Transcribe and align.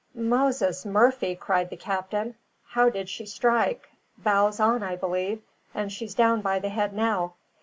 "Moses 0.15 0.83
Murphy!" 0.83 1.35
cried 1.35 1.69
the 1.69 1.77
captain. 1.77 2.33
"How 2.65 2.89
did 2.89 3.07
she 3.07 3.27
strike? 3.27 3.87
Bows 4.17 4.59
on, 4.59 4.81
I 4.81 4.95
believe. 4.95 5.43
And 5.75 5.91
she's 5.91 6.15
down 6.15 6.41
by 6.41 6.57
the 6.57 6.69
head 6.69 6.91
now. 6.95 7.35